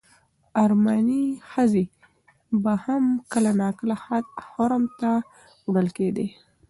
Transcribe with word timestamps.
ارمني 0.63 1.23
ښځې 1.51 1.85
به 2.63 2.73
هم 2.85 3.03
کله 3.31 3.51
ناکله 3.61 3.95
حرم 4.51 4.83
ته 4.99 5.11
وړل 5.71 5.89
کېدې. 5.97 6.27